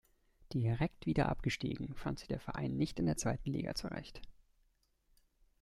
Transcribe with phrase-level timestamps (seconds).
[0.51, 4.21] Direkt wieder Abgestiegen, fand sich der Verein nicht in der zweiten Liga zurecht.